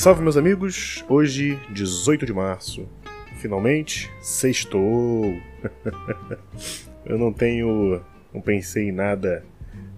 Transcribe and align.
Salve 0.00 0.22
meus 0.22 0.38
amigos, 0.38 1.04
hoje 1.10 1.60
18 1.74 2.24
de 2.24 2.32
março, 2.32 2.88
finalmente 3.36 4.10
sextou. 4.22 5.24
eu 7.04 7.18
não 7.18 7.30
tenho, 7.30 8.00
não 8.32 8.40
pensei 8.40 8.88
em 8.88 8.92
nada 8.92 9.44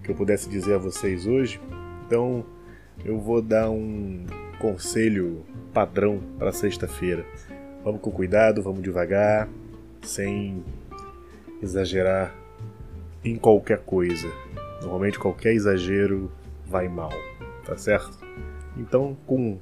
que 0.03 0.11
eu 0.11 0.15
pudesse 0.15 0.49
dizer 0.49 0.73
a 0.73 0.77
vocês 0.77 1.25
hoje, 1.25 1.57
então 2.05 2.45
eu 3.05 3.17
vou 3.17 3.41
dar 3.41 3.69
um 3.69 4.25
conselho 4.59 5.45
padrão 5.73 6.21
para 6.37 6.51
sexta-feira. 6.51 7.25
Vamos 7.81 8.01
com 8.01 8.11
cuidado, 8.11 8.61
vamos 8.61 8.83
devagar, 8.83 9.47
sem 10.01 10.65
exagerar 11.61 12.35
em 13.23 13.37
qualquer 13.37 13.79
coisa. 13.85 14.29
Normalmente 14.81 15.17
qualquer 15.17 15.53
exagero 15.53 16.29
vai 16.67 16.89
mal, 16.89 17.13
tá 17.65 17.77
certo? 17.77 18.19
Então, 18.75 19.15
com 19.25 19.59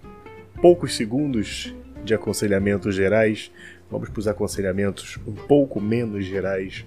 poucos 0.61 0.95
segundos 0.95 1.73
de 2.03 2.13
aconselhamentos 2.13 2.93
gerais, 2.95 3.51
vamos 3.89 4.09
para 4.09 4.19
os 4.19 4.27
aconselhamentos 4.27 5.17
um 5.25 5.33
pouco 5.33 5.81
menos 5.81 6.23
gerais 6.25 6.85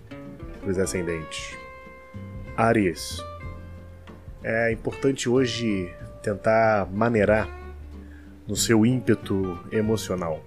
para 0.61 0.71
os 0.71 0.79
ascendentes. 0.79 1.57
Aries. 2.57 3.19
É 4.45 4.73
importante 4.73 5.29
hoje 5.29 5.93
tentar 6.23 6.89
maneirar 6.93 7.49
no 8.47 8.55
seu 8.55 8.87
ímpeto 8.87 9.59
emocional. 9.73 10.45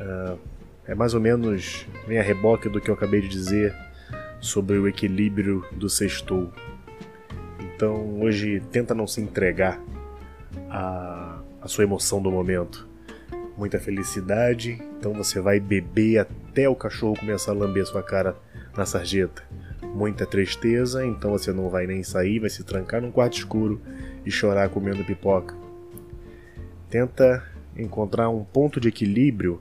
Uh, 0.00 0.38
é 0.86 0.94
mais 0.94 1.14
ou 1.14 1.20
menos 1.20 1.86
vem 2.06 2.18
a 2.18 2.22
reboque 2.22 2.68
do 2.68 2.80
que 2.80 2.88
eu 2.88 2.94
acabei 2.94 3.20
de 3.20 3.28
dizer 3.28 3.74
sobre 4.40 4.78
o 4.78 4.86
equilíbrio 4.86 5.64
do 5.72 5.88
sextou. 5.88 6.52
Então 7.60 8.20
hoje 8.20 8.60
tenta 8.70 8.94
não 8.94 9.06
se 9.06 9.20
entregar 9.20 9.80
a, 10.68 11.31
a 11.62 11.68
sua 11.68 11.84
emoção 11.84 12.20
do 12.20 12.30
momento. 12.30 12.88
Muita 13.56 13.78
felicidade, 13.78 14.82
então 14.98 15.12
você 15.12 15.40
vai 15.40 15.60
beber 15.60 16.18
até 16.18 16.68
o 16.68 16.74
cachorro 16.74 17.18
começar 17.18 17.52
a 17.52 17.54
lamber 17.54 17.86
sua 17.86 18.02
cara 18.02 18.36
na 18.76 18.84
sarjeta. 18.84 19.42
Muita 19.94 20.26
tristeza, 20.26 21.06
então 21.06 21.30
você 21.30 21.52
não 21.52 21.68
vai 21.68 21.86
nem 21.86 22.02
sair, 22.02 22.40
vai 22.40 22.50
se 22.50 22.64
trancar 22.64 23.00
num 23.00 23.12
quarto 23.12 23.36
escuro 23.36 23.80
e 24.24 24.30
chorar 24.30 24.68
comendo 24.70 25.04
pipoca. 25.04 25.54
Tenta 26.90 27.44
encontrar 27.76 28.28
um 28.28 28.42
ponto 28.42 28.80
de 28.80 28.88
equilíbrio 28.88 29.60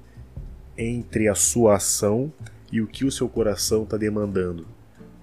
entre 0.78 1.28
a 1.28 1.36
sua 1.36 1.76
ação 1.76 2.32
e 2.72 2.82
o 2.82 2.88
que 2.88 3.06
o 3.06 3.12
seu 3.12 3.30
coração 3.30 3.84
está 3.84 3.98
demandando. 3.98 4.66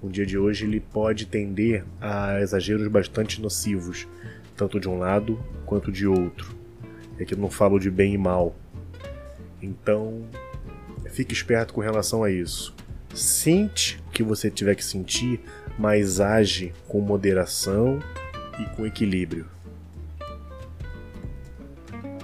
O 0.00 0.08
dia 0.08 0.24
de 0.24 0.38
hoje 0.38 0.64
ele 0.64 0.78
pode 0.78 1.26
tender 1.26 1.84
a 2.00 2.40
exageros 2.40 2.86
bastante 2.86 3.40
nocivos, 3.42 4.06
tanto 4.56 4.78
de 4.78 4.88
um 4.88 4.98
lado 4.98 5.42
quanto 5.66 5.90
de 5.90 6.06
outro. 6.06 6.57
É 7.18 7.24
que 7.24 7.34
eu 7.34 7.38
não 7.38 7.50
falo 7.50 7.78
de 7.78 7.90
bem 7.90 8.14
e 8.14 8.18
mal. 8.18 8.54
Então, 9.60 10.24
fique 11.10 11.32
esperto 11.32 11.74
com 11.74 11.80
relação 11.80 12.22
a 12.22 12.30
isso. 12.30 12.74
Sente 13.14 14.00
o 14.06 14.10
que 14.10 14.22
você 14.22 14.50
tiver 14.50 14.74
que 14.74 14.84
sentir, 14.84 15.40
mas 15.78 16.20
age 16.20 16.72
com 16.86 17.00
moderação 17.00 17.98
e 18.60 18.64
com 18.76 18.86
equilíbrio. 18.86 19.46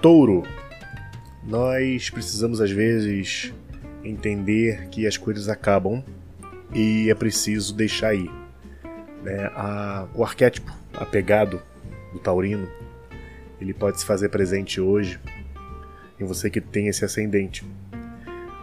Touro. 0.01 0.42
Nós 1.42 2.11
precisamos 2.11 2.61
às 2.61 2.70
vezes 2.70 3.53
entender 4.03 4.89
que 4.89 5.06
as 5.06 5.17
coisas 5.17 5.48
acabam 5.48 6.03
e 6.75 7.11
é 7.11 7.14
preciso 7.14 7.75
deixar 7.75 8.14
ir. 8.14 8.31
Né? 9.23 9.51
A, 9.55 10.06
o 10.14 10.23
arquétipo 10.23 10.73
apegado 10.92 11.62
do 12.12 12.19
taurino, 12.19 12.69
ele 13.65 13.73
pode 13.73 13.98
se 13.98 14.05
fazer 14.05 14.29
presente 14.29 14.79
hoje 14.79 15.19
em 16.20 16.25
você 16.25 16.51
que 16.51 16.61
tem 16.61 16.89
esse 16.89 17.05
ascendente. 17.05 17.64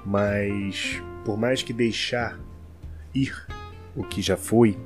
Mas 0.06 1.01
por 1.25 1.38
mais 1.38 1.63
que 1.63 1.73
deixar 1.73 2.39
ir 3.13 3.35
o 3.95 4.03
que 4.03 4.22
já 4.22 4.38
foi 4.38 4.78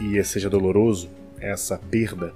e 0.00 0.22
seja 0.22 0.48
doloroso, 0.48 1.10
essa 1.40 1.76
perda, 1.76 2.32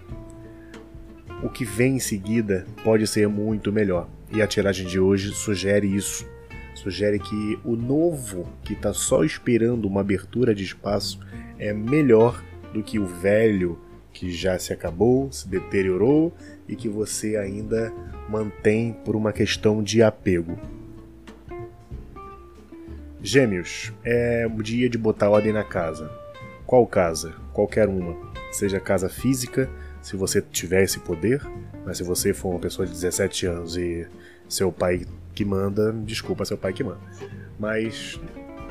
o 1.43 1.49
que 1.49 1.65
vem 1.65 1.97
em 1.97 2.01
seguida 2.01 2.67
pode 2.83 3.07
ser 3.07 3.29
muito 3.29 3.73
melhor. 3.73 4.09
E 4.33 4.43
a 4.43 4.47
tiragem 4.47 4.87
de 4.87 4.99
hoje 4.99 5.33
sugere 5.33 5.87
isso. 5.87 6.27
Sugere 6.75 7.19
que 7.19 7.59
o 7.65 7.77
novo, 7.77 8.49
que 8.63 8.73
está 8.73 8.93
só 8.93 9.23
esperando 9.23 9.87
uma 9.87 10.01
abertura 10.01 10.55
de 10.55 10.65
espaço, 10.65 11.21
é 11.59 11.73
melhor 11.73 12.43
do 12.73 12.83
que 12.83 12.99
o 12.99 13.07
velho 13.07 13.79
que 14.13 14.31
já 14.31 14.59
se 14.59 14.73
acabou, 14.73 15.31
se 15.33 15.49
deteriorou 15.49 16.33
e 16.69 16.77
que 16.77 16.89
você 16.89 17.37
ainda 17.37 17.93
mantém 18.29 18.93
por 18.93 19.17
uma 19.17 19.33
questão 19.33 19.83
de 19.83 20.03
apego. 20.03 20.59
Gêmeos, 23.23 23.93
é 24.05 24.47
o 24.47 24.63
dia 24.63 24.89
de 24.89 24.97
botar 24.97 25.29
ordem 25.29 25.53
na 25.53 25.65
casa. 25.65 26.11
Qual 26.67 26.87
casa? 26.87 27.35
Qualquer 27.53 27.89
uma. 27.89 28.17
Seja 28.51 28.81
casa 28.81 29.09
física, 29.09 29.69
se 30.01 30.17
você 30.17 30.41
tiver 30.41 30.83
esse 30.83 30.99
poder, 31.01 31.43
mas 31.85 31.99
se 31.99 32.03
você 32.03 32.33
for 32.33 32.51
uma 32.51 32.59
pessoa 32.59 32.87
de 32.87 32.93
17 32.93 33.47
anos 33.47 33.77
e 33.77 34.07
seu 34.49 34.73
pai 34.73 35.07
que 35.35 35.45
manda, 35.45 35.93
desculpa 35.93 36.45
seu 36.45 36.57
pai 36.57 36.73
que 36.73 36.83
manda. 36.83 37.01
Mas 37.59 38.19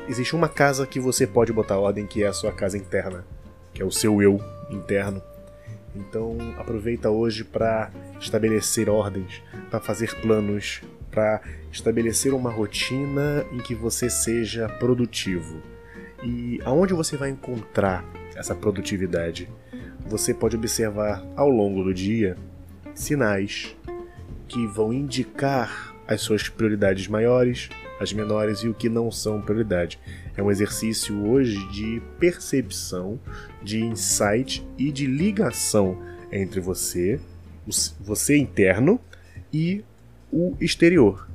existe 0.08 0.34
uma 0.34 0.48
casa 0.48 0.86
que 0.86 0.98
você 0.98 1.26
pode 1.26 1.52
botar 1.52 1.78
ordem 1.78 2.06
que 2.06 2.22
é 2.22 2.26
a 2.26 2.32
sua 2.32 2.52
casa 2.52 2.76
interna, 2.76 3.24
que 3.72 3.80
é 3.80 3.84
o 3.84 3.90
seu 3.90 4.20
eu 4.20 4.40
interno. 4.70 5.22
Então 5.94 6.36
aproveita 6.58 7.10
hoje 7.10 7.44
para 7.44 7.90
estabelecer 8.20 8.88
ordens, 8.88 9.42
para 9.70 9.80
fazer 9.80 10.14
planos, 10.20 10.82
para 11.10 11.40
estabelecer 11.72 12.32
uma 12.32 12.50
rotina 12.50 13.44
em 13.52 13.58
que 13.58 13.74
você 13.74 14.08
seja 14.08 14.68
produtivo. 14.68 15.60
E 16.22 16.60
aonde 16.64 16.94
você 16.94 17.16
vai 17.16 17.30
encontrar 17.30 18.04
essa 18.36 18.54
produtividade? 18.54 19.48
Você 20.06 20.32
pode 20.34 20.56
observar 20.56 21.24
ao 21.36 21.48
longo 21.48 21.82
do 21.84 21.94
dia 21.94 22.36
sinais 22.94 23.76
que 24.48 24.66
vão 24.66 24.92
indicar 24.92 25.94
as 26.06 26.20
suas 26.20 26.48
prioridades 26.48 27.06
maiores, 27.06 27.68
as 28.00 28.14
menores 28.14 28.60
e 28.60 28.68
o 28.68 28.74
que 28.74 28.88
não 28.88 29.12
são 29.12 29.42
prioridade. 29.42 30.00
É 30.34 30.42
um 30.42 30.50
exercício 30.50 31.22
hoje 31.28 31.56
de 31.68 32.00
percepção, 32.18 33.20
de 33.62 33.84
insight 33.84 34.66
e 34.78 34.90
de 34.90 35.06
ligação 35.06 36.02
entre 36.32 36.60
você, 36.60 37.20
você 38.00 38.38
interno 38.38 38.98
e 39.52 39.84
o 40.32 40.56
exterior. 40.58 41.28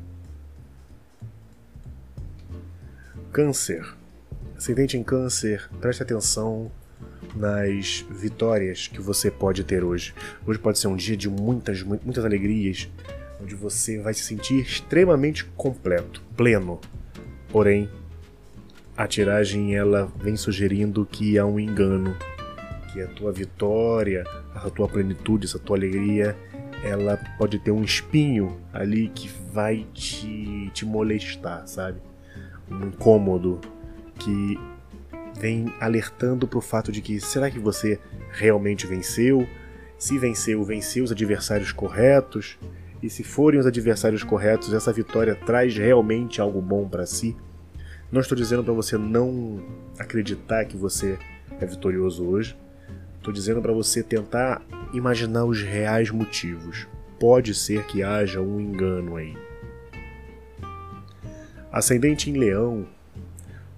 Câncer. 3.31 3.95
Ascendente 4.57 4.97
em 4.97 5.03
câncer, 5.03 5.69
preste 5.79 6.01
atenção 6.01 6.71
nas 7.35 8.05
vitórias 8.09 8.87
que 8.87 9.01
você 9.01 9.29
pode 9.29 9.63
ter 9.63 9.83
hoje. 9.83 10.15
Hoje 10.47 10.57
pode 10.57 10.79
ser 10.79 10.87
um 10.87 10.95
dia 10.95 11.15
de 11.15 11.29
muitas, 11.29 11.83
muitas 11.83 12.23
alegrias, 12.25 12.89
onde 13.41 13.56
você 13.56 14.00
vai 14.00 14.13
se 14.13 14.23
sentir 14.23 14.62
extremamente 14.62 15.46
completo, 15.46 16.22
pleno. 16.35 16.79
Porém, 17.50 17.90
a 18.97 19.07
tiragem 19.07 19.75
ela 19.75 20.12
vem 20.18 20.35
sugerindo 20.35 21.06
que 21.06 21.38
há 21.38 21.45
um 21.45 21.59
engano, 21.59 22.16
que 22.91 23.01
a 23.01 23.07
tua 23.07 23.31
vitória, 23.31 24.24
a 24.53 24.69
tua 24.69 24.88
plenitude, 24.88 25.45
essa 25.45 25.59
tua 25.59 25.75
alegria, 25.75 26.35
ela 26.84 27.18
pode 27.38 27.59
ter 27.59 27.72
um 27.72 27.84
espinho 27.84 28.57
ali 28.72 29.09
que 29.09 29.28
vai 29.51 29.85
te, 29.94 30.69
te 30.74 30.85
molestar, 30.85 31.68
sabe? 31.68 32.00
Um 32.69 32.88
incômodo 32.88 33.59
que 34.19 34.57
vem 35.38 35.74
alertando 35.79 36.47
para 36.47 36.59
o 36.59 36.62
fato 36.62 36.91
de 36.91 37.01
que 37.01 37.19
será 37.19 37.51
que 37.51 37.59
você 37.59 38.00
realmente 38.31 38.88
venceu? 38.88 39.48
Se 39.98 40.18
venceu, 40.18 40.63
venceu 40.63 41.04
os 41.04 41.12
adversários 41.12 41.71
corretos? 41.71 42.57
E 43.01 43.09
se 43.09 43.24
forem 43.24 43.59
os 43.59 43.65
adversários 43.65 44.24
corretos, 44.24 44.74
essa 44.74 44.92
vitória 44.92 45.36
traz 45.36 45.75
realmente 45.75 46.42
algo 46.42 46.62
bom 46.62 46.88
para 46.88 47.06
si? 47.06 47.36
Não 48.12 48.21
estou 48.21 48.38
dizendo 48.38 48.63
para 48.63 48.74
você 48.74 48.97
não 48.97 49.63
acreditar 50.00 50.65
que 50.65 50.77
você 50.77 51.18
é 51.59 51.65
vitorioso 51.65 52.25
hoje. 52.25 52.57
Estou 53.18 53.33
dizendo 53.33 53.62
para 53.62 53.74
você 53.74 54.03
tentar 54.03 54.62
imaginar 54.94 55.45
os 55.45 55.62
reais 55.62 56.12
motivos. 56.12 56.88
Pode 57.19 57.53
ser 57.53 57.86
que 57.86 58.03
haja 58.03 58.42
um 58.42 58.59
engano 58.59 59.15
aí. 59.15 59.36
Ascendente 61.71 62.30
em 62.30 62.38
Leão, 62.38 62.88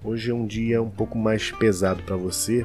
hoje 0.04 0.30
é 0.30 0.34
um 0.34 0.46
dia 0.46 0.80
um 0.80 0.90
pouco 0.90 1.18
mais 1.18 1.50
pesado 1.50 2.02
para 2.04 2.16
você, 2.16 2.64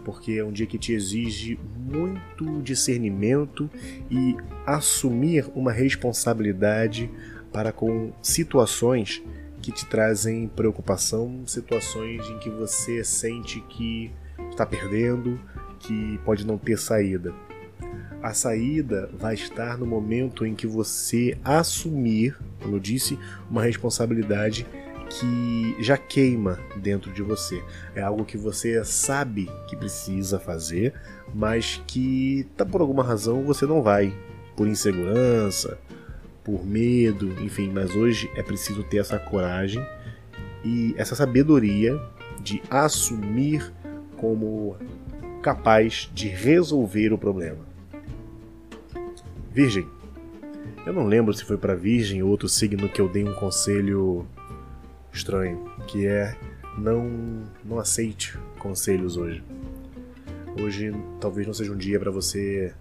porque 0.00 0.32
é 0.32 0.44
um 0.44 0.52
dia 0.52 0.66
que 0.66 0.78
te 0.78 0.92
exige 0.92 1.58
muito 1.76 2.62
discernimento 2.62 3.70
e 4.10 4.36
assumir 4.66 5.46
uma 5.54 5.72
responsabilidade 5.72 7.10
para 7.52 7.72
com 7.72 8.12
situações 8.22 9.22
que 9.60 9.70
te 9.70 9.86
trazem 9.86 10.48
preocupação, 10.48 11.42
situações 11.46 12.26
em 12.28 12.38
que 12.38 12.48
você 12.48 13.04
sente 13.04 13.60
que 13.68 14.10
está 14.50 14.64
perdendo, 14.64 15.38
que 15.78 16.18
pode 16.24 16.46
não 16.46 16.56
ter 16.56 16.78
saída. 16.78 17.34
A 18.22 18.34
saída 18.34 19.10
vai 19.18 19.34
estar 19.34 19.78
no 19.78 19.86
momento 19.86 20.44
em 20.44 20.54
que 20.54 20.66
você 20.66 21.38
assumir, 21.42 22.36
como 22.60 22.76
eu 22.76 22.80
disse, 22.80 23.18
uma 23.50 23.62
responsabilidade 23.62 24.66
que 25.10 25.76
já 25.80 25.96
queima 25.96 26.58
dentro 26.76 27.12
de 27.12 27.20
você. 27.20 27.62
É 27.94 28.00
algo 28.00 28.24
que 28.24 28.38
você 28.38 28.84
sabe 28.84 29.50
que 29.66 29.76
precisa 29.76 30.38
fazer, 30.38 30.94
mas 31.34 31.82
que 31.86 32.46
tá 32.56 32.64
por 32.64 32.80
alguma 32.80 33.02
razão 33.02 33.42
você 33.42 33.66
não 33.66 33.82
vai, 33.82 34.16
por 34.56 34.68
insegurança, 34.68 35.78
por 36.44 36.64
medo, 36.64 37.28
enfim, 37.42 37.70
mas 37.70 37.94
hoje 37.94 38.30
é 38.36 38.42
preciso 38.42 38.84
ter 38.84 38.98
essa 38.98 39.18
coragem 39.18 39.84
e 40.64 40.94
essa 40.96 41.14
sabedoria 41.14 42.00
de 42.40 42.62
assumir 42.70 43.72
como 44.16 44.76
capaz 45.42 46.08
de 46.14 46.28
resolver 46.28 47.12
o 47.12 47.18
problema. 47.18 47.58
Virgem. 49.52 49.86
Eu 50.86 50.92
não 50.92 51.06
lembro 51.06 51.34
se 51.34 51.44
foi 51.44 51.56
para 51.56 51.74
Virgem 51.74 52.22
ou 52.22 52.30
outro 52.30 52.48
signo 52.48 52.88
que 52.88 53.00
eu 53.00 53.08
dei 53.08 53.24
um 53.24 53.34
conselho 53.34 54.26
estranho, 55.12 55.70
que 55.86 56.06
é 56.06 56.36
não 56.78 57.44
não 57.64 57.78
aceite 57.78 58.38
conselhos 58.58 59.16
hoje. 59.16 59.42
Hoje 60.60 60.92
talvez 61.20 61.46
não 61.46 61.54
seja 61.54 61.72
um 61.72 61.76
dia 61.76 61.98
para 61.98 62.10
você 62.10 62.74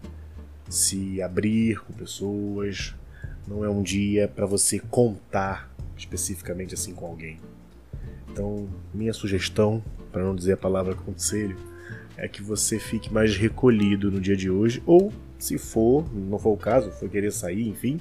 se 0.69 1.21
abrir 1.21 1.79
com 1.79 1.93
pessoas, 1.93 2.95
não 3.47 3.65
é 3.65 3.69
um 3.69 3.81
dia 3.81 4.27
para 4.27 4.45
você 4.45 4.79
contar 4.79 5.69
especificamente 5.97 6.73
assim 6.73 6.93
com 6.93 7.05
alguém. 7.05 7.39
Então, 8.31 8.69
minha 8.93 9.11
sugestão, 9.11 9.83
para 10.11 10.23
não 10.23 10.35
dizer 10.35 10.53
a 10.53 10.57
palavra 10.57 10.93
conselho, 10.95 11.57
é 12.15 12.27
que 12.27 12.41
você 12.41 12.79
fique 12.79 13.11
mais 13.11 13.35
recolhido 13.35 14.11
no 14.11 14.19
dia 14.19 14.35
de 14.35 14.49
hoje, 14.49 14.83
ou 14.85 15.11
se 15.37 15.57
for, 15.57 16.05
não 16.13 16.37
for 16.37 16.51
o 16.51 16.57
caso, 16.57 16.91
for 16.91 17.09
querer 17.09 17.31
sair, 17.31 17.67
enfim, 17.67 17.97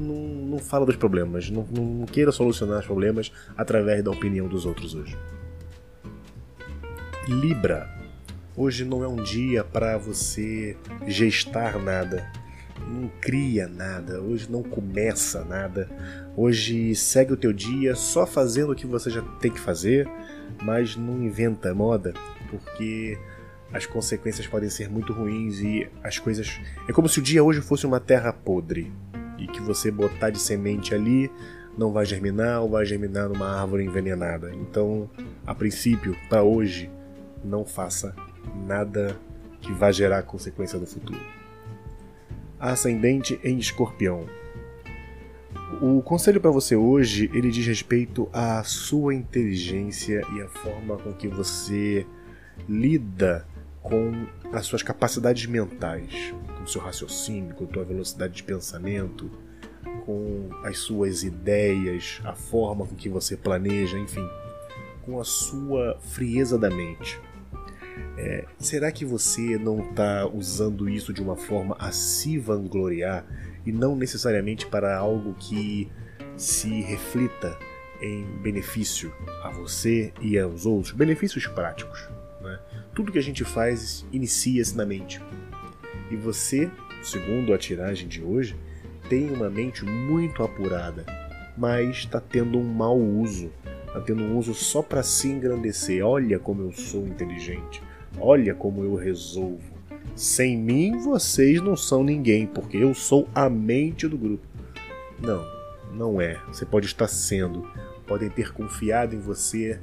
não, 0.00 0.16
não 0.16 0.58
fala 0.58 0.86
dos 0.86 0.96
problemas, 0.96 1.50
não, 1.50 1.64
não 1.70 2.06
queira 2.06 2.32
solucionar 2.32 2.80
os 2.80 2.86
problemas 2.86 3.30
através 3.56 4.02
da 4.02 4.10
opinião 4.10 4.48
dos 4.48 4.64
outros 4.64 4.94
hoje. 4.94 5.16
Libra. 7.28 7.98
Hoje 8.56 8.84
não 8.84 9.04
é 9.04 9.08
um 9.08 9.22
dia 9.22 9.62
para 9.62 9.96
você 9.96 10.76
gestar 11.06 11.78
nada, 11.78 12.30
não 12.86 13.08
cria 13.20 13.68
nada, 13.68 14.20
hoje 14.20 14.50
não 14.50 14.62
começa 14.62 15.44
nada. 15.44 15.88
Hoje 16.36 16.94
segue 16.94 17.32
o 17.32 17.36
teu 17.36 17.52
dia 17.52 17.94
só 17.94 18.26
fazendo 18.26 18.72
o 18.72 18.74
que 18.74 18.86
você 18.86 19.08
já 19.08 19.22
tem 19.38 19.50
que 19.50 19.60
fazer, 19.60 20.08
mas 20.62 20.96
não 20.96 21.22
inventa 21.22 21.72
moda, 21.72 22.12
porque 22.50 23.16
as 23.72 23.86
consequências 23.86 24.46
podem 24.46 24.68
ser 24.68 24.90
muito 24.90 25.12
ruins 25.12 25.60
e 25.60 25.88
as 26.02 26.18
coisas. 26.18 26.60
É 26.88 26.92
como 26.92 27.08
se 27.08 27.20
o 27.20 27.22
dia 27.22 27.42
hoje 27.42 27.60
fosse 27.60 27.86
uma 27.86 28.00
terra 28.00 28.32
podre 28.32 28.92
e 29.40 29.46
que 29.46 29.60
você 29.60 29.90
botar 29.90 30.30
de 30.30 30.38
semente 30.38 30.94
ali 30.94 31.30
não 31.76 31.92
vai 31.92 32.04
germinar 32.04 32.60
ou 32.62 32.70
vai 32.70 32.84
germinar 32.84 33.28
numa 33.28 33.60
árvore 33.60 33.84
envenenada. 33.84 34.54
Então, 34.54 35.08
a 35.46 35.54
princípio, 35.54 36.16
para 36.28 36.42
hoje, 36.42 36.90
não 37.44 37.64
faça 37.64 38.14
nada 38.66 39.16
que 39.60 39.72
vá 39.72 39.90
gerar 39.90 40.22
consequência 40.22 40.78
no 40.78 40.86
futuro. 40.86 41.20
Ascendente 42.58 43.40
em 43.42 43.58
Escorpião. 43.58 44.26
O 45.80 46.02
conselho 46.02 46.40
para 46.40 46.50
você 46.50 46.76
hoje, 46.76 47.30
ele 47.32 47.50
diz 47.50 47.66
respeito 47.66 48.28
à 48.32 48.62
sua 48.62 49.14
inteligência 49.14 50.22
e 50.34 50.42
à 50.42 50.48
forma 50.48 50.96
com 50.98 51.12
que 51.12 51.28
você 51.28 52.06
lida 52.68 53.46
com 53.82 54.26
as 54.52 54.66
suas 54.66 54.82
capacidades 54.82 55.46
mentais, 55.46 56.34
com 56.60 56.64
o 56.64 56.68
seu 56.68 56.80
raciocínio, 56.80 57.54
com 57.54 57.64
a 57.64 57.66
tua 57.66 57.84
velocidade 57.84 58.34
de 58.34 58.42
pensamento, 58.42 59.30
com 60.04 60.50
as 60.62 60.78
suas 60.78 61.22
ideias, 61.22 62.20
a 62.22 62.34
forma 62.34 62.86
com 62.86 62.94
que 62.94 63.08
você 63.08 63.34
planeja, 63.34 63.98
enfim, 63.98 64.28
com 65.02 65.18
a 65.18 65.24
sua 65.24 65.98
frieza 66.00 66.58
da 66.58 66.68
mente. 66.68 67.18
É, 68.18 68.44
será 68.58 68.92
que 68.92 69.06
você 69.06 69.56
não 69.56 69.90
está 69.90 70.26
usando 70.26 70.88
isso 70.88 71.14
de 71.14 71.22
uma 71.22 71.36
forma 71.36 71.74
a 71.78 71.90
se 71.92 72.38
vangloriar 72.38 73.24
e 73.64 73.72
não 73.72 73.96
necessariamente 73.96 74.66
para 74.66 74.96
algo 74.96 75.34
que 75.34 75.90
se 76.36 76.82
reflita 76.82 77.58
em 78.02 78.24
benefício 78.42 79.12
a 79.42 79.50
você 79.50 80.12
e 80.20 80.38
aos 80.38 80.66
outros, 80.66 80.92
benefícios 80.92 81.46
práticos? 81.46 82.06
Né? 82.42 82.58
Tudo 82.94 83.12
que 83.12 83.18
a 83.18 83.22
gente 83.22 83.44
faz 83.44 84.04
inicia-se 84.12 84.76
na 84.76 84.84
mente. 84.84 85.22
E 86.10 86.16
você, 86.16 86.70
segundo 87.02 87.54
a 87.54 87.58
tiragem 87.58 88.08
de 88.08 88.22
hoje, 88.22 88.56
tem 89.08 89.30
uma 89.30 89.48
mente 89.48 89.84
muito 89.84 90.42
apurada, 90.42 91.04
mas 91.56 91.98
está 91.98 92.20
tendo 92.20 92.58
um 92.58 92.64
mau 92.64 92.98
uso. 92.98 93.50
Está 93.86 94.00
tendo 94.00 94.22
um 94.22 94.38
uso 94.38 94.54
só 94.54 94.82
para 94.82 95.02
se 95.02 95.28
engrandecer. 95.28 96.04
Olha 96.04 96.38
como 96.38 96.62
eu 96.62 96.72
sou 96.72 97.06
inteligente. 97.06 97.82
Olha 98.18 98.54
como 98.54 98.84
eu 98.84 98.94
resolvo. 98.94 99.80
Sem 100.14 100.56
mim, 100.56 100.98
vocês 100.98 101.60
não 101.60 101.76
são 101.76 102.02
ninguém, 102.04 102.46
porque 102.46 102.76
eu 102.76 102.94
sou 102.94 103.28
a 103.34 103.48
mente 103.48 104.06
do 104.06 104.16
grupo. 104.16 104.46
Não, 105.20 105.44
não 105.92 106.20
é. 106.20 106.40
Você 106.48 106.64
pode 106.64 106.86
estar 106.86 107.08
sendo. 107.08 107.68
Podem 108.06 108.28
ter 108.30 108.52
confiado 108.52 109.14
em 109.14 109.20
você 109.20 109.80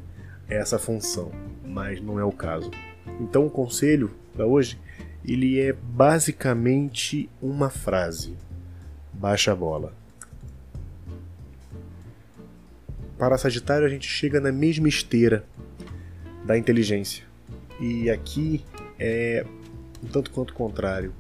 essa 0.50 0.80
função, 0.80 1.32
mas 1.66 2.02
não 2.02 2.20
é 2.20 2.24
o 2.24 2.32
caso. 2.32 2.72
Então 3.20 3.46
o 3.46 3.50
conselho 3.50 4.12
para 4.34 4.46
hoje 4.46 4.80
ele 5.28 5.60
é 5.60 5.74
basicamente 5.74 7.30
uma 7.42 7.70
frase: 7.70 8.36
baixa 9.12 9.52
a 9.52 9.56
bola. 9.56 9.94
Para 13.18 13.38
Sagitário 13.38 13.86
a 13.86 13.90
gente 13.90 14.08
chega 14.08 14.40
na 14.40 14.52
mesma 14.52 14.88
esteira 14.88 15.44
da 16.46 16.58
inteligência. 16.58 17.26
E 17.80 18.10
aqui 18.10 18.64
é 19.00 19.46
um 20.04 20.08
tanto 20.08 20.32
quanto 20.32 20.54
contrário. 20.54 21.14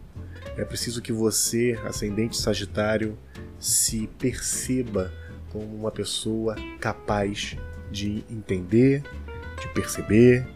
É 0.55 0.63
preciso 0.63 1.01
que 1.01 1.11
você, 1.11 1.77
ascendente 1.83 2.37
Sagitário, 2.37 3.17
se 3.59 4.07
perceba 4.19 5.11
como 5.51 5.75
uma 5.75 5.91
pessoa 5.91 6.55
capaz 6.79 7.57
de 7.91 8.23
entender, 8.29 9.03
de 9.59 9.67
perceber, 9.73 10.47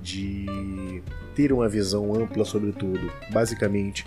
de 0.00 1.02
ter 1.34 1.52
uma 1.52 1.68
visão 1.68 2.14
ampla 2.14 2.44
sobre 2.44 2.72
tudo. 2.72 3.10
Basicamente, 3.30 4.06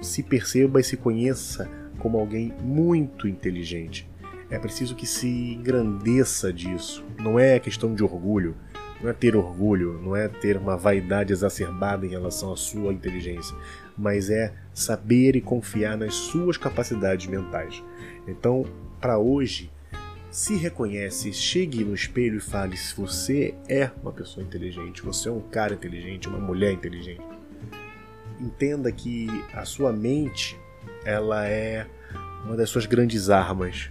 se 0.00 0.22
perceba 0.22 0.80
e 0.80 0.84
se 0.84 0.96
conheça 0.96 1.68
como 1.98 2.18
alguém 2.18 2.52
muito 2.62 3.28
inteligente. 3.28 4.08
É 4.50 4.58
preciso 4.58 4.94
que 4.94 5.06
se 5.06 5.54
engrandeça 5.54 6.52
disso. 6.52 7.04
Não 7.18 7.38
é 7.38 7.58
questão 7.58 7.94
de 7.94 8.04
orgulho, 8.04 8.54
não 9.02 9.10
é 9.10 9.12
ter 9.12 9.34
orgulho, 9.34 10.00
não 10.02 10.14
é 10.14 10.28
ter 10.28 10.56
uma 10.56 10.76
vaidade 10.76 11.32
exacerbada 11.32 12.06
em 12.06 12.10
relação 12.10 12.52
à 12.52 12.56
sua 12.56 12.92
inteligência, 12.92 13.56
mas 13.96 14.30
é 14.30 14.52
saber 14.72 15.36
e 15.36 15.40
confiar 15.40 15.96
nas 15.96 16.14
suas 16.14 16.56
capacidades 16.56 17.26
mentais. 17.26 17.82
Então, 18.26 18.64
para 19.00 19.18
hoje, 19.18 19.70
se 20.32 20.56
reconhece, 20.56 21.30
chegue 21.30 21.84
no 21.84 21.94
espelho 21.94 22.38
e 22.38 22.40
fale 22.40 22.74
se 22.74 22.96
você 22.96 23.54
é 23.68 23.90
uma 24.02 24.10
pessoa 24.10 24.44
inteligente, 24.44 25.02
você 25.02 25.28
é 25.28 25.32
um 25.32 25.42
cara 25.42 25.74
inteligente, 25.74 26.26
uma 26.26 26.38
mulher 26.38 26.72
inteligente. 26.72 27.20
Entenda 28.40 28.90
que 28.90 29.28
a 29.52 29.66
sua 29.66 29.92
mente, 29.92 30.58
ela 31.04 31.46
é 31.46 31.86
uma 32.46 32.56
das 32.56 32.70
suas 32.70 32.86
grandes 32.86 33.28
armas 33.28 33.90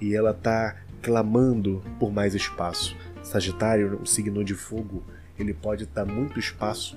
e 0.00 0.14
ela 0.14 0.30
está 0.30 0.76
clamando 1.02 1.82
por 1.98 2.12
mais 2.12 2.36
espaço. 2.36 2.96
Sagitário, 3.20 4.00
o 4.00 4.06
signo 4.06 4.44
de 4.44 4.54
fogo, 4.54 5.02
ele 5.36 5.52
pode 5.52 5.86
dar 5.86 6.06
muito 6.06 6.38
espaço 6.38 6.96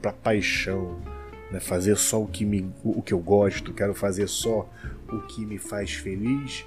para 0.00 0.12
paixão, 0.12 1.00
né? 1.50 1.58
fazer 1.58 1.96
só 1.96 2.22
o 2.22 2.28
que, 2.28 2.44
me, 2.44 2.72
o 2.84 3.02
que 3.02 3.12
eu 3.12 3.18
gosto, 3.18 3.74
quero 3.74 3.92
fazer 3.92 4.28
só 4.28 4.70
o 5.12 5.20
que 5.22 5.44
me 5.44 5.58
faz 5.58 5.94
feliz 5.94 6.64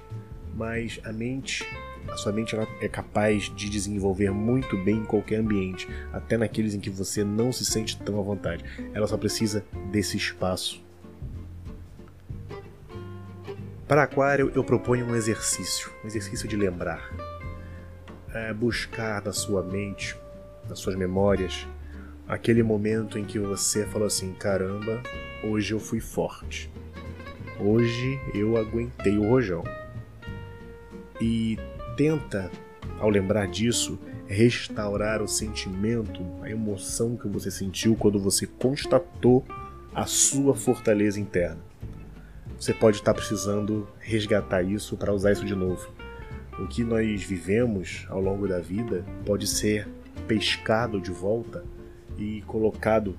mas 0.56 1.00
a 1.04 1.12
mente, 1.12 1.66
a 2.08 2.16
sua 2.16 2.32
mente 2.32 2.54
ela 2.54 2.66
é 2.80 2.88
capaz 2.88 3.44
de 3.54 3.68
desenvolver 3.68 4.30
muito 4.30 4.76
bem 4.76 4.98
em 4.98 5.04
qualquer 5.04 5.36
ambiente, 5.36 5.88
até 6.12 6.36
naqueles 6.36 6.74
em 6.74 6.80
que 6.80 6.90
você 6.90 7.24
não 7.24 7.52
se 7.52 7.64
sente 7.64 7.98
tão 8.00 8.18
à 8.20 8.22
vontade. 8.22 8.64
Ela 8.92 9.06
só 9.06 9.16
precisa 9.16 9.64
desse 9.90 10.16
espaço. 10.16 10.82
Para 13.88 14.04
Aquário, 14.04 14.50
eu 14.54 14.64
proponho 14.64 15.06
um 15.06 15.14
exercício, 15.14 15.90
um 16.02 16.06
exercício 16.06 16.48
de 16.48 16.56
lembrar. 16.56 17.10
É 18.32 18.52
buscar 18.52 19.22
na 19.22 19.32
sua 19.32 19.62
mente, 19.62 20.16
nas 20.68 20.78
suas 20.78 20.96
memórias, 20.96 21.66
aquele 22.26 22.62
momento 22.62 23.18
em 23.18 23.24
que 23.24 23.38
você 23.38 23.86
falou 23.86 24.06
assim: 24.06 24.32
caramba, 24.32 25.02
hoje 25.44 25.74
eu 25.74 25.78
fui 25.78 26.00
forte. 26.00 26.70
Hoje 27.60 28.18
eu 28.34 28.56
aguentei 28.56 29.16
o 29.16 29.28
rojão 29.28 29.62
e 31.24 31.58
tenta, 31.96 32.50
ao 33.00 33.08
lembrar 33.08 33.48
disso, 33.48 33.98
restaurar 34.26 35.22
o 35.22 35.28
sentimento, 35.28 36.22
a 36.42 36.50
emoção 36.50 37.16
que 37.16 37.26
você 37.26 37.50
sentiu 37.50 37.96
quando 37.96 38.18
você 38.18 38.46
constatou 38.46 39.42
a 39.94 40.04
sua 40.04 40.54
fortaleza 40.54 41.18
interna. 41.18 41.60
Você 42.60 42.74
pode 42.74 42.98
estar 42.98 43.14
precisando 43.14 43.88
resgatar 43.98 44.62
isso 44.62 44.98
para 44.98 45.14
usar 45.14 45.32
isso 45.32 45.46
de 45.46 45.54
novo. 45.54 45.88
O 46.58 46.66
que 46.66 46.84
nós 46.84 47.22
vivemos 47.22 48.06
ao 48.10 48.20
longo 48.20 48.46
da 48.46 48.60
vida 48.60 49.02
pode 49.24 49.46
ser 49.46 49.88
pescado 50.28 51.00
de 51.00 51.10
volta 51.10 51.64
e 52.18 52.42
colocado 52.42 53.16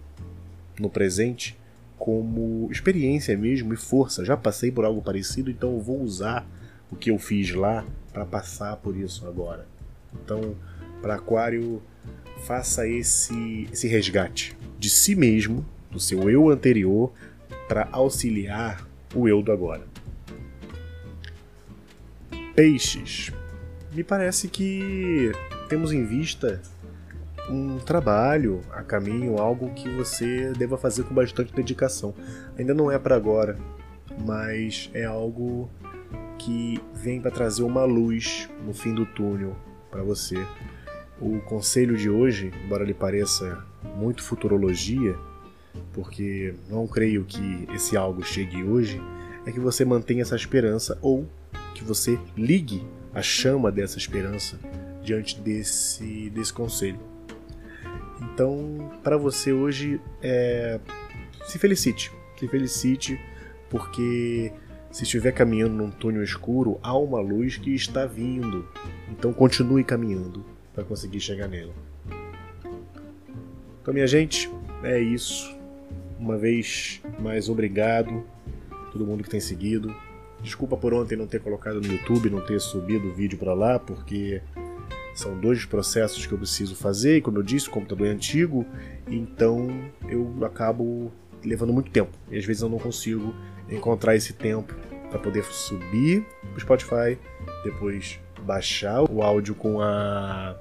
no 0.80 0.92
presente 0.92 1.58
como 1.98 2.70
experiência 2.72 3.36
mesmo 3.36 3.74
e 3.74 3.78
força. 3.78 4.24
Já 4.24 4.38
passei 4.38 4.72
por 4.72 4.86
algo 4.86 5.02
parecido, 5.02 5.50
então 5.50 5.74
eu 5.74 5.80
vou 5.80 6.02
usar 6.02 6.48
o 6.96 6.98
que 6.98 7.12
eu 7.12 7.20
fiz 7.20 7.52
lá 7.52 7.86
para 8.14 8.26
passar 8.26 8.78
por 8.78 8.96
isso 8.96 9.28
agora. 9.28 9.68
Então, 10.14 10.56
para 11.02 11.16
Aquário, 11.16 11.84
faça 12.46 12.88
esse, 12.88 13.68
esse 13.72 13.88
resgate 13.88 14.58
de 14.80 14.90
si 14.90 15.14
mesmo, 15.14 15.66
do 15.92 16.00
seu 16.00 16.30
eu 16.30 16.50
anterior, 16.50 17.12
para 17.68 17.90
auxiliar 17.92 18.88
o 19.14 19.28
eu 19.28 19.42
do 19.42 19.52
agora. 19.52 19.84
Peixes. 22.56 23.32
Me 23.92 24.04
parece 24.04 24.48
que 24.48 25.32
temos 25.68 25.92
em 25.92 26.06
vista 26.06 26.62
um 27.50 27.78
trabalho 27.78 28.62
a 28.72 28.82
caminho, 28.82 29.38
algo 29.38 29.74
que 29.74 29.90
você 29.90 30.54
deva 30.54 30.78
fazer 30.78 31.04
com 31.04 31.14
bastante 31.14 31.54
dedicação. 31.54 32.14
Ainda 32.58 32.74
não 32.74 32.90
é 32.90 32.98
para 32.98 33.16
agora, 33.16 33.58
mas 34.26 34.90
é 34.94 35.04
algo 35.04 35.70
que 36.46 36.80
vem 36.94 37.20
para 37.20 37.32
trazer 37.32 37.64
uma 37.64 37.84
luz 37.86 38.48
no 38.64 38.72
fim 38.72 38.94
do 38.94 39.04
túnel 39.04 39.56
para 39.90 40.04
você. 40.04 40.38
O 41.20 41.40
conselho 41.40 41.98
de 41.98 42.08
hoje, 42.08 42.52
embora 42.64 42.84
lhe 42.84 42.94
pareça 42.94 43.66
muito 43.96 44.22
futurologia, 44.22 45.16
porque 45.92 46.54
não 46.70 46.86
creio 46.86 47.26
que 47.26 47.68
esse 47.74 47.98
algo 47.98 48.24
chegue 48.24 48.64
hoje, 48.64 49.02
é 49.44 49.52
que 49.52 49.60
você 49.60 49.84
mantenha 49.84 50.22
essa 50.22 50.36
esperança 50.36 51.00
ou 51.02 51.28
que 51.74 51.84
você 51.84 52.20
ligue 52.38 52.86
a 53.12 53.24
chama 53.24 53.72
dessa 53.72 53.98
esperança 53.98 54.60
diante 55.02 55.40
desse, 55.40 56.30
desse 56.30 56.54
conselho. 56.54 57.00
Então, 58.22 58.92
para 59.04 59.18
você 59.18 59.52
hoje, 59.52 60.00
é... 60.22 60.80
se 61.48 61.58
felicite. 61.58 62.12
Se 62.38 62.48
felicite 62.48 63.20
porque 63.68 64.52
se 64.96 65.04
estiver 65.04 65.34
caminhando 65.34 65.74
num 65.74 65.92
túnel 65.92 66.24
escuro, 66.24 66.80
há 66.82 66.98
uma 66.98 67.20
luz 67.20 67.58
que 67.58 67.76
está 67.76 68.06
vindo. 68.06 68.66
Então 69.12 69.34
continue 69.34 69.84
caminhando 69.84 70.46
para 70.74 70.86
conseguir 70.86 71.20
chegar 71.20 71.50
nela. 71.50 71.74
Então, 73.82 73.94
minha 73.94 74.08
gente, 74.08 74.50
é 74.84 74.98
isso. 74.98 75.54
Uma 76.18 76.38
vez 76.38 77.02
mais, 77.20 77.50
obrigado 77.50 78.24
a 78.72 78.92
todo 78.94 79.06
mundo 79.06 79.22
que 79.22 79.30
tem 79.30 79.42
seguido. 79.42 79.94
Desculpa 80.42 80.78
por 80.78 80.94
ontem 80.94 81.18
não 81.18 81.28
ter 81.28 81.42
colocado 81.42 81.82
no 81.82 81.88
YouTube, 81.88 82.30
não 82.30 82.40
ter 82.40 82.62
subido 82.62 83.10
o 83.10 83.14
vídeo 83.14 83.38
para 83.38 83.54
lá, 83.54 83.78
porque 83.78 84.42
são 85.14 85.38
dois 85.38 85.66
processos 85.66 86.26
que 86.26 86.32
eu 86.32 86.38
preciso 86.38 86.74
fazer, 86.74 87.18
e 87.18 87.22
como 87.22 87.38
eu 87.38 87.44
disse, 87.44 87.68
o 87.68 87.72
computador 87.72 88.08
é 88.08 88.12
antigo, 88.12 88.66
então 89.10 89.68
eu 90.08 90.34
acabo 90.46 91.12
levando 91.46 91.74
muito 91.74 91.92
tempo. 91.92 92.12
E 92.30 92.38
às 92.38 92.46
vezes 92.46 92.62
eu 92.62 92.70
não 92.70 92.80
consigo 92.80 93.34
encontrar 93.70 94.16
esse 94.16 94.34
tempo 94.34 94.74
para 95.10 95.20
poder 95.20 95.44
subir 95.46 96.26
o 96.56 96.60
Spotify, 96.60 97.18
depois 97.64 98.20
baixar 98.42 99.02
o 99.10 99.22
áudio 99.22 99.56
com 99.56 99.82
a 99.82 100.56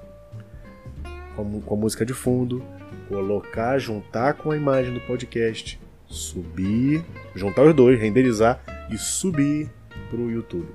com, 1.35 1.73
a 1.73 1.77
música 1.77 2.05
de 2.05 2.13
fundo, 2.13 2.63
colocar, 3.09 3.77
juntar 3.77 4.35
com 4.35 4.51
a 4.51 4.57
imagem 4.57 4.93
do 4.93 5.01
podcast, 5.01 5.79
subir, 6.07 7.03
juntar 7.35 7.63
os 7.63 7.75
dois, 7.75 7.99
renderizar 7.99 8.63
e 8.89 8.97
subir 8.97 9.69
para 10.09 10.19
o 10.19 10.31
YouTube. 10.31 10.69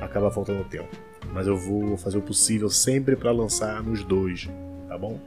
Acaba 0.00 0.30
faltando 0.30 0.62
tempo 0.64 1.06
mas 1.32 1.46
eu 1.46 1.56
vou 1.56 1.96
fazer 1.96 2.18
o 2.18 2.22
possível 2.22 2.70
sempre 2.70 3.16
para 3.16 3.30
lançar 3.30 3.82
nos 3.82 4.02
dois, 4.04 4.48
tá 4.88 4.96
bom? 4.96 5.20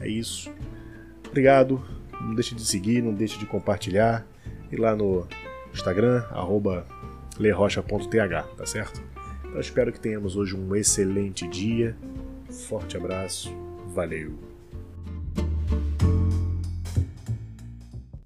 É 0.00 0.08
isso. 0.08 0.50
Obrigado. 1.28 1.82
Não 2.20 2.34
deixe 2.34 2.54
de 2.54 2.64
seguir, 2.64 3.02
não 3.02 3.14
deixe 3.14 3.38
de 3.38 3.46
compartilhar. 3.46 4.26
E 4.70 4.76
lá 4.76 4.94
no 4.94 5.26
Instagram, 5.72 6.24
arroba 6.30 6.86
lerrocha.th, 7.38 8.56
tá 8.56 8.66
certo? 8.66 9.02
Então 9.44 9.60
espero 9.60 9.92
que 9.92 9.98
tenhamos 9.98 10.36
hoje 10.36 10.56
um 10.56 10.74
excelente 10.74 11.46
dia. 11.48 11.96
Forte 12.68 12.96
abraço. 12.96 13.52
Valeu! 13.94 14.49